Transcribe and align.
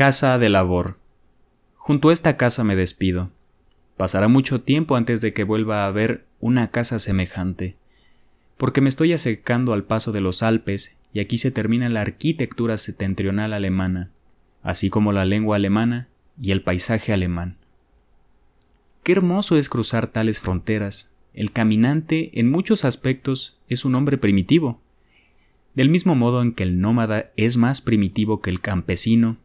Casa 0.00 0.38
de 0.38 0.48
labor. 0.48 0.96
Junto 1.76 2.08
a 2.08 2.14
esta 2.14 2.38
casa 2.38 2.64
me 2.64 2.74
despido. 2.74 3.30
Pasará 3.98 4.28
mucho 4.28 4.62
tiempo 4.62 4.96
antes 4.96 5.20
de 5.20 5.34
que 5.34 5.44
vuelva 5.44 5.84
a 5.84 5.90
ver 5.90 6.24
una 6.40 6.70
casa 6.70 6.98
semejante, 6.98 7.76
porque 8.56 8.80
me 8.80 8.88
estoy 8.88 9.12
acercando 9.12 9.74
al 9.74 9.84
paso 9.84 10.10
de 10.10 10.22
los 10.22 10.42
Alpes 10.42 10.96
y 11.12 11.20
aquí 11.20 11.36
se 11.36 11.50
termina 11.50 11.90
la 11.90 12.00
arquitectura 12.00 12.78
septentrional 12.78 13.52
alemana, 13.52 14.10
así 14.62 14.88
como 14.88 15.12
la 15.12 15.26
lengua 15.26 15.56
alemana 15.56 16.08
y 16.40 16.52
el 16.52 16.62
paisaje 16.62 17.12
alemán. 17.12 17.58
Qué 19.02 19.12
hermoso 19.12 19.58
es 19.58 19.68
cruzar 19.68 20.06
tales 20.06 20.40
fronteras. 20.40 21.12
El 21.34 21.52
caminante 21.52 22.40
en 22.40 22.50
muchos 22.50 22.86
aspectos 22.86 23.58
es 23.68 23.84
un 23.84 23.94
hombre 23.96 24.16
primitivo, 24.16 24.80
del 25.74 25.90
mismo 25.90 26.14
modo 26.14 26.40
en 26.40 26.54
que 26.54 26.62
el 26.62 26.80
nómada 26.80 27.32
es 27.36 27.58
más 27.58 27.82
primitivo 27.82 28.40
que 28.40 28.48
el 28.48 28.62
campesino. 28.62 29.36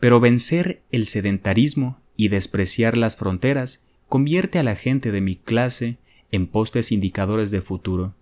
Pero 0.00 0.20
vencer 0.20 0.82
el 0.90 1.06
sedentarismo 1.06 2.00
y 2.16 2.28
despreciar 2.28 2.96
las 2.96 3.16
fronteras 3.16 3.84
convierte 4.08 4.58
a 4.58 4.62
la 4.62 4.74
gente 4.74 5.12
de 5.12 5.20
mi 5.20 5.36
clase 5.36 5.98
en 6.30 6.46
postes 6.46 6.92
indicadores 6.92 7.50
de 7.50 7.62
futuro. 7.62 8.14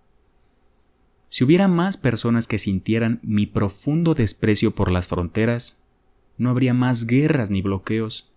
Si 1.29 1.43
hubiera 1.43 1.67
más 1.67 1.97
personas 1.97 2.47
que 2.47 2.57
sintieran 2.57 3.19
mi 3.21 3.45
profundo 3.45 4.13
desprecio 4.13 4.73
por 4.73 4.91
las 4.91 5.07
fronteras, 5.07 5.77
no 6.37 6.49
habría 6.49 6.73
más 6.73 7.05
guerras 7.05 7.49
ni 7.49 7.61
bloqueos. 7.61 8.31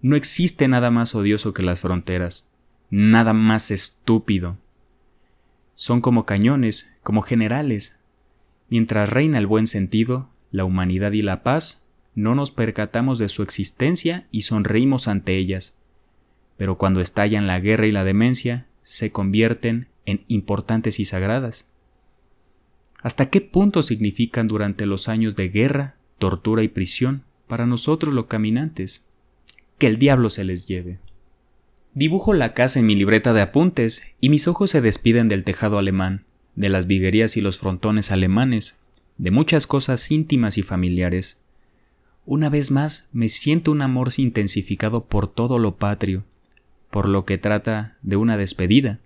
No 0.00 0.16
existe 0.16 0.66
nada 0.68 0.90
más 0.90 1.14
odioso 1.14 1.52
que 1.52 1.62
las 1.62 1.80
fronteras, 1.80 2.48
nada 2.90 3.32
más 3.32 3.70
estúpido. 3.70 4.56
Son 5.74 6.00
como 6.00 6.24
cañones, 6.24 6.90
como 7.02 7.22
generales. 7.22 7.98
Mientras 8.68 9.10
reina 9.10 9.38
el 9.38 9.46
buen 9.46 9.66
sentido, 9.66 10.30
la 10.50 10.64
humanidad 10.64 11.12
y 11.12 11.22
la 11.22 11.42
paz, 11.42 11.81
no 12.14 12.34
nos 12.34 12.50
percatamos 12.50 13.18
de 13.18 13.28
su 13.28 13.42
existencia 13.42 14.26
y 14.30 14.42
sonreímos 14.42 15.08
ante 15.08 15.36
ellas. 15.36 15.76
Pero 16.56 16.76
cuando 16.78 17.00
estallan 17.00 17.46
la 17.46 17.60
guerra 17.60 17.86
y 17.86 17.92
la 17.92 18.04
demencia, 18.04 18.66
se 18.82 19.10
convierten 19.10 19.88
en 20.04 20.24
importantes 20.28 21.00
y 21.00 21.04
sagradas. 21.04 21.66
¿Hasta 23.02 23.30
qué 23.30 23.40
punto 23.40 23.82
significan 23.82 24.46
durante 24.46 24.86
los 24.86 25.08
años 25.08 25.34
de 25.34 25.48
guerra, 25.48 25.96
tortura 26.18 26.62
y 26.62 26.68
prisión 26.68 27.24
para 27.48 27.66
nosotros 27.66 28.14
los 28.14 28.26
caminantes? 28.26 29.04
Que 29.78 29.88
el 29.88 29.98
diablo 29.98 30.30
se 30.30 30.44
les 30.44 30.66
lleve. 30.66 30.98
Dibujo 31.94 32.32
la 32.32 32.54
casa 32.54 32.78
en 32.78 32.86
mi 32.86 32.94
libreta 32.94 33.32
de 33.32 33.42
apuntes 33.42 34.02
y 34.20 34.28
mis 34.28 34.46
ojos 34.48 34.70
se 34.70 34.80
despiden 34.80 35.28
del 35.28 35.44
tejado 35.44 35.78
alemán, 35.78 36.24
de 36.54 36.68
las 36.68 36.86
viguerías 36.86 37.36
y 37.36 37.40
los 37.40 37.58
frontones 37.58 38.10
alemanes, 38.10 38.78
de 39.18 39.30
muchas 39.30 39.66
cosas 39.66 40.10
íntimas 40.10 40.56
y 40.56 40.62
familiares. 40.62 41.41
Una 42.24 42.48
vez 42.50 42.70
más 42.70 43.08
me 43.12 43.28
siento 43.28 43.72
un 43.72 43.82
amor 43.82 44.10
intensificado 44.16 45.04
por 45.04 45.28
todo 45.28 45.58
lo 45.58 45.76
patrio, 45.76 46.24
por 46.90 47.08
lo 47.08 47.24
que 47.24 47.38
trata 47.38 47.96
de 48.02 48.16
una 48.16 48.36
despedida. 48.36 48.98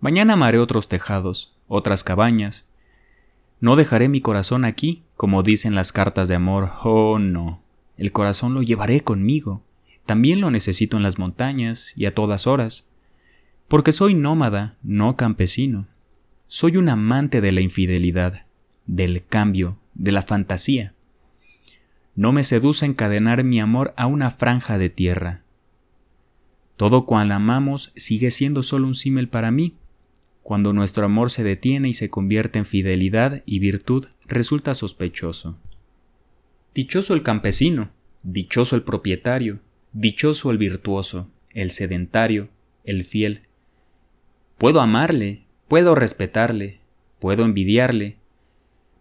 Mañana 0.00 0.34
amaré 0.34 0.58
otros 0.58 0.88
tejados, 0.88 1.54
otras 1.68 2.04
cabañas, 2.04 2.66
no 3.64 3.76
dejaré 3.76 4.10
mi 4.10 4.20
corazón 4.20 4.64
aquí, 4.64 5.02
como 5.16 5.42
dicen 5.42 5.74
las 5.74 5.92
cartas 5.92 6.28
de 6.28 6.34
amor. 6.34 6.72
Oh, 6.82 7.18
no. 7.18 7.62
El 7.96 8.12
corazón 8.12 8.52
lo 8.52 8.62
llevaré 8.62 9.00
conmigo. 9.02 9.62
También 10.06 10.40
lo 10.40 10.50
necesito 10.50 10.96
en 10.96 11.02
las 11.02 11.18
montañas 11.18 11.94
y 11.96 12.06
a 12.06 12.14
todas 12.14 12.46
horas. 12.46 12.84
Porque 13.68 13.92
soy 13.92 14.14
nómada, 14.14 14.76
no 14.82 15.16
campesino. 15.16 15.86
Soy 16.46 16.76
un 16.76 16.88
amante 16.88 17.40
de 17.40 17.52
la 17.52 17.62
infidelidad, 17.62 18.44
del 18.86 19.24
cambio, 19.24 19.78
de 19.94 20.12
la 20.12 20.22
fantasía. 20.22 20.93
No 22.16 22.32
me 22.32 22.44
seduce 22.44 22.86
encadenar 22.86 23.42
mi 23.44 23.60
amor 23.60 23.92
a 23.96 24.06
una 24.06 24.30
franja 24.30 24.78
de 24.78 24.90
tierra. 24.90 25.42
Todo 26.76 27.06
cual 27.06 27.32
amamos 27.32 27.92
sigue 27.96 28.30
siendo 28.30 28.62
solo 28.62 28.86
un 28.86 28.94
símil 28.94 29.28
para 29.28 29.50
mí, 29.50 29.76
cuando 30.42 30.72
nuestro 30.72 31.06
amor 31.06 31.30
se 31.30 31.42
detiene 31.42 31.88
y 31.88 31.94
se 31.94 32.10
convierte 32.10 32.58
en 32.58 32.66
fidelidad 32.66 33.42
y 33.46 33.58
virtud, 33.60 34.06
resulta 34.26 34.74
sospechoso. 34.74 35.56
Dichoso 36.74 37.14
el 37.14 37.22
campesino, 37.22 37.90
dichoso 38.22 38.76
el 38.76 38.82
propietario, 38.82 39.60
dichoso 39.92 40.50
el 40.50 40.58
virtuoso, 40.58 41.30
el 41.52 41.70
sedentario, 41.70 42.48
el 42.84 43.04
fiel. 43.04 43.42
Puedo 44.58 44.80
amarle, 44.80 45.44
puedo 45.68 45.94
respetarle, 45.94 46.80
puedo 47.20 47.44
envidiarle, 47.44 48.18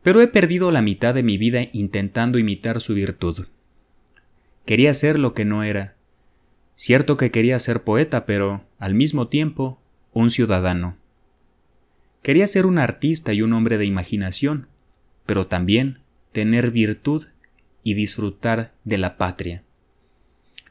pero 0.03 0.21
he 0.21 0.27
perdido 0.27 0.69
la 0.71 0.81
mitad 0.81 1.13
de 1.13 1.23
mi 1.23 1.37
vida 1.37 1.61
intentando 1.71 2.37
imitar 2.37 2.81
su 2.81 2.93
virtud. 2.93 3.47
Quería 4.65 4.93
ser 4.93 5.17
lo 5.17 5.33
que 5.33 5.45
no 5.45 5.63
era. 5.63 5.95
Cierto 6.75 7.17
que 7.17 7.31
quería 7.31 7.57
ser 7.59 7.83
poeta, 7.83 8.25
pero, 8.25 8.63
al 8.79 8.93
mismo 8.93 9.29
tiempo, 9.29 9.79
un 10.11 10.29
ciudadano. 10.29 10.97
Quería 12.21 12.47
ser 12.47 12.65
un 12.65 12.77
artista 12.77 13.33
y 13.33 13.41
un 13.41 13.53
hombre 13.53 13.77
de 13.77 13.85
imaginación, 13.85 14.67
pero 15.25 15.47
también 15.47 15.99
tener 16.31 16.71
virtud 16.71 17.27
y 17.83 17.93
disfrutar 17.93 18.73
de 18.83 18.97
la 18.97 19.17
patria. 19.17 19.63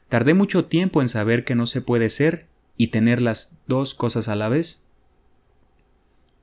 Tardé 0.09 0.33
mucho 0.33 0.65
tiempo 0.65 1.01
en 1.01 1.09
saber 1.09 1.43
que 1.43 1.55
no 1.55 1.65
se 1.65 1.81
puede 1.81 2.09
ser 2.09 2.47
y 2.77 2.87
tener 2.87 3.21
las 3.21 3.55
dos 3.67 3.95
cosas 3.95 4.27
a 4.27 4.35
la 4.35 4.49
vez. 4.49 4.83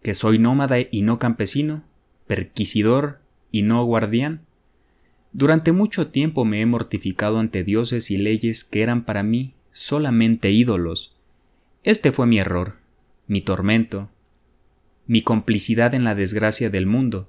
Que 0.03 0.15
soy 0.15 0.39
nómada 0.39 0.77
y 0.81 1.03
no 1.03 1.19
campesino, 1.19 1.85
perquisidor 2.31 3.19
y 3.51 3.63
no 3.63 3.85
guardián. 3.85 4.43
Durante 5.33 5.73
mucho 5.73 6.13
tiempo 6.13 6.45
me 6.45 6.61
he 6.61 6.67
mortificado 6.67 7.41
ante 7.41 7.65
dioses 7.65 8.13
y 8.13 8.19
leyes 8.19 8.63
que 8.63 8.83
eran 8.83 9.05
para 9.05 9.25
mí 9.25 9.55
solamente 9.73 10.53
ídolos. 10.53 11.17
Este 11.83 12.13
fue 12.13 12.29
mi 12.29 12.39
error, 12.39 12.77
mi 13.27 13.41
tormento, 13.41 14.11
mi 15.09 15.23
complicidad 15.23 15.93
en 15.93 16.05
la 16.05 16.15
desgracia 16.15 16.71
del 16.71 16.87
mundo. 16.87 17.29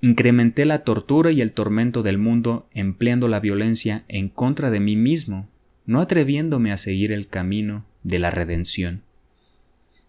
Incrementé 0.00 0.64
la 0.64 0.82
tortura 0.82 1.30
y 1.30 1.42
el 1.42 1.52
tormento 1.52 2.02
del 2.02 2.16
mundo 2.16 2.70
empleando 2.72 3.28
la 3.28 3.38
violencia 3.38 4.06
en 4.08 4.30
contra 4.30 4.70
de 4.70 4.80
mí 4.80 4.96
mismo, 4.96 5.46
no 5.84 6.00
atreviéndome 6.00 6.72
a 6.72 6.78
seguir 6.78 7.12
el 7.12 7.28
camino 7.28 7.84
de 8.02 8.18
la 8.18 8.30
redención. 8.30 9.02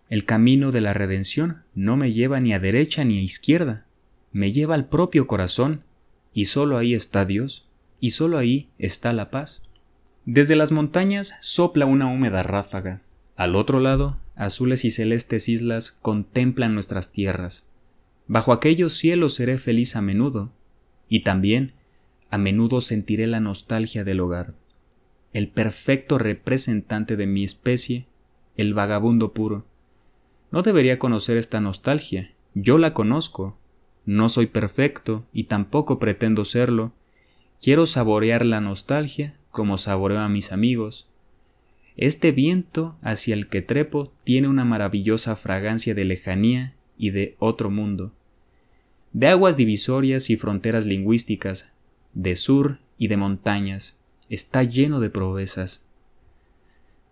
El 0.10 0.26
camino 0.26 0.72
de 0.72 0.82
la 0.82 0.94
redención 0.94 1.64
no 1.76 1.96
me 1.96 2.14
lleva 2.14 2.40
ni 2.40 2.54
a 2.54 2.60
derecha 2.60 3.04
ni 3.04 3.20
a 3.20 3.22
izquierda, 3.22 3.86
me 4.32 4.52
lleva 4.52 4.74
al 4.74 4.90
propio 4.90 5.28
corazón, 5.28 5.84
y 6.34 6.46
sólo 6.46 6.78
ahí 6.78 6.96
está 6.96 7.26
Dios, 7.26 7.68
y 8.00 8.12
sólo 8.12 8.38
ahí 8.38 8.70
está 8.80 9.14
la 9.14 9.30
paz. 9.30 9.62
Desde 10.26 10.56
las 10.56 10.72
montañas 10.72 11.36
sopla 11.42 11.86
una 11.86 12.08
húmeda 12.08 12.42
ráfaga, 12.42 13.02
al 13.36 13.56
otro 13.56 13.80
lado 13.80 14.18
azules 14.36 14.86
y 14.86 14.92
celestes 14.92 15.50
islas 15.50 15.92
contemplan 15.92 16.74
nuestras 16.74 17.12
tierras. 17.12 17.66
Bajo 18.28 18.54
aquellos 18.54 18.94
cielos 18.94 19.36
seré 19.36 19.58
feliz 19.58 19.96
a 19.96 20.02
menudo, 20.02 20.52
y 21.08 21.22
también 21.22 21.74
a 22.32 22.38
menudo 22.38 22.82
sentiré 22.82 23.28
la 23.28 23.40
nostalgia 23.40 24.04
del 24.04 24.22
hogar. 24.22 24.54
El 25.34 25.50
perfecto 25.50 26.18
representante 26.18 27.16
de 27.16 27.28
mi 27.28 27.44
especie, 27.44 28.06
el 28.56 28.74
vagabundo 28.74 29.34
puro. 29.34 29.66
No 30.52 30.62
debería 30.62 31.00
conocer 31.00 31.38
esta 31.38 31.62
nostalgia, 31.62 32.32
yo 32.54 32.78
la 32.78 32.94
conozco. 32.94 33.58
No 34.06 34.30
soy 34.30 34.48
perfecto 34.48 35.26
y 35.32 35.44
tampoco 35.44 36.00
pretendo 36.00 36.46
serlo. 36.46 36.94
Quiero 37.62 37.86
saborear 37.86 38.46
la 38.46 38.62
nostalgia 38.62 39.36
como 39.52 39.78
saboreo 39.78 40.20
a 40.20 40.30
mis 40.30 40.52
amigos, 40.52 41.10
este 42.02 42.32
viento 42.32 42.96
hacia 43.02 43.34
el 43.34 43.50
que 43.50 43.62
trepo 43.62 44.14
tiene 44.24 44.48
una 44.48 44.64
maravillosa 44.64 45.36
fragancia 45.36 45.94
de 45.94 46.06
lejanía 46.06 46.74
y 46.98 47.10
de 47.10 47.36
otro 47.40 47.70
mundo, 47.70 48.14
de 49.12 49.28
aguas 49.28 49.58
divisorias 49.58 50.30
y 50.30 50.38
fronteras 50.38 50.86
lingüísticas, 50.86 51.68
de 52.14 52.38
sur 52.38 52.80
y 52.98 53.10
de 53.10 53.18
montañas, 53.18 53.98
está 54.30 54.64
lleno 54.64 55.02
de 55.02 55.10
proezas. 55.10 55.86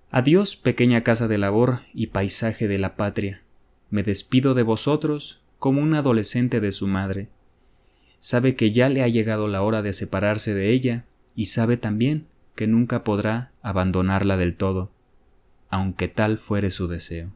Adiós, 0.09 0.55
pequeña 0.55 1.03
casa 1.03 1.27
de 1.27 1.37
labor 1.37 1.79
y 1.93 2.07
paisaje 2.07 2.67
de 2.67 2.77
la 2.77 2.95
patria. 2.95 3.41
Me 3.89 4.03
despido 4.03 4.53
de 4.53 4.63
vosotros 4.63 5.41
como 5.59 5.81
un 5.81 5.93
adolescente 5.95 6.61
de 6.61 6.71
su 6.71 6.87
madre. 6.87 7.27
Sabe 8.19 8.55
que 8.55 8.71
ya 8.71 8.89
le 8.89 9.03
ha 9.03 9.07
llegado 9.09 9.47
la 9.47 9.61
hora 9.61 9.81
de 9.81 9.91
separarse 9.91 10.53
de 10.53 10.71
ella 10.71 11.03
y 11.35 11.45
sabe 11.45 11.75
también 11.75 12.25
que 12.55 12.67
nunca 12.67 13.03
podrá 13.03 13.51
abandonarla 13.61 14.37
del 14.37 14.55
todo, 14.55 14.89
aunque 15.69 16.07
tal 16.07 16.37
fuere 16.37 16.71
su 16.71 16.87
deseo. 16.87 17.31